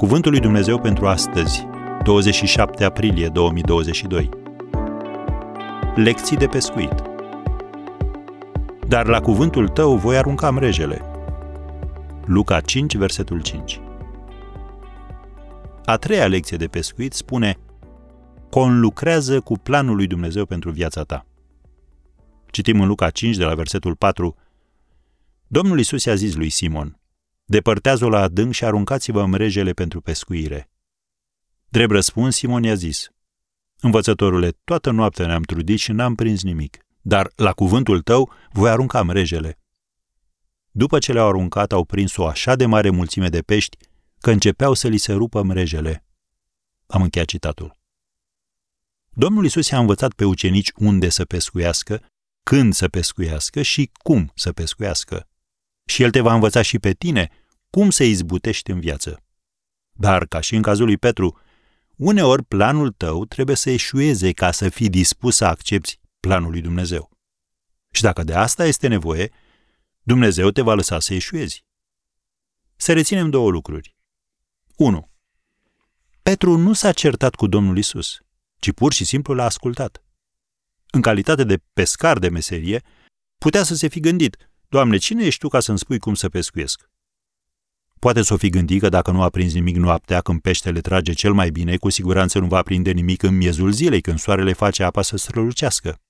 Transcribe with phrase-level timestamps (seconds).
[0.00, 1.66] Cuvântul lui Dumnezeu pentru astăzi,
[2.04, 4.28] 27 aprilie 2022.
[5.94, 6.92] Lecții de pescuit.
[8.88, 11.00] Dar la cuvântul tău voi arunca mrejele.
[12.24, 13.80] Luca 5, versetul 5.
[15.84, 17.56] A treia lecție de pescuit spune
[18.50, 21.26] Conlucrează cu planul lui Dumnezeu pentru viața ta.
[22.50, 24.36] Citim în Luca 5, de la versetul 4,
[25.46, 26.99] Domnul Isus i-a zis lui Simon,
[27.50, 30.70] Depărtează-o la adânc și aruncați-vă mrejele pentru pescuire.
[31.68, 33.08] Drept răspuns, Simon i-a zis,
[33.80, 39.02] Învățătorule, toată noaptea ne-am trudit și n-am prins nimic, dar la cuvântul tău voi arunca
[39.02, 39.58] mrejele.
[40.70, 43.76] După ce le-au aruncat, au prins o așa de mare mulțime de pești
[44.20, 46.04] că începeau să li se rupă mrejele.
[46.86, 47.78] Am încheiat citatul.
[49.10, 52.02] Domnul Isus i-a învățat pe ucenici unde să pescuiască,
[52.42, 55.29] când să pescuiască și cum să pescuiască.
[55.90, 57.28] Și El te va învăța și pe tine
[57.70, 59.24] cum să izbutești în viață.
[59.92, 61.40] Dar, ca și în cazul lui Petru,
[61.96, 67.10] uneori planul tău trebuie să eșueze ca să fii dispus să accepti planul lui Dumnezeu.
[67.90, 69.30] Și dacă de asta este nevoie,
[70.02, 71.64] Dumnezeu te va lăsa să eșuezi.
[72.76, 73.96] Să reținem două lucruri.
[74.76, 75.10] 1.
[76.22, 78.18] Petru nu s-a certat cu Domnul Isus,
[78.56, 80.04] ci pur și simplu l-a ascultat.
[80.90, 82.82] În calitate de pescar de meserie,
[83.38, 86.90] putea să se fi gândit, Doamne, cine ești tu ca să-mi spui cum să pescuiesc?
[87.98, 91.12] Poate să o fi gândit că dacă nu a prins nimic noaptea, când peștele trage
[91.12, 94.82] cel mai bine, cu siguranță nu va prinde nimic în miezul zilei, când soarele face
[94.82, 96.00] apa să strălucească.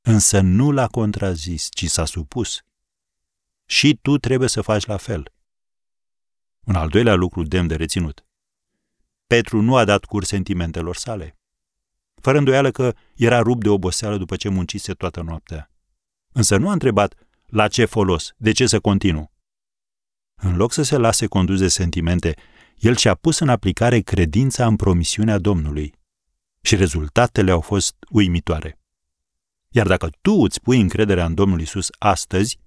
[0.00, 2.60] Însă nu l-a contrazis, ci s-a supus.
[3.64, 5.32] Și tu trebuie să faci la fel.
[6.64, 8.26] Un al doilea lucru demn de reținut.
[9.26, 11.38] Petru nu a dat curs sentimentelor sale.
[12.14, 15.70] Fără îndoială că era rupt de oboseală după ce muncise toată noaptea.
[16.32, 19.30] Însă nu a întrebat la ce folos, de ce să continu.
[20.34, 22.34] În loc să se lase condus de sentimente,
[22.76, 25.94] el și-a pus în aplicare credința în promisiunea Domnului.
[26.60, 28.78] Și rezultatele au fost uimitoare.
[29.68, 32.58] Iar dacă tu îți pui încrederea în Domnul Isus astăzi,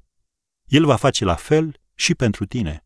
[0.65, 2.85] El va face la fel și pentru tine.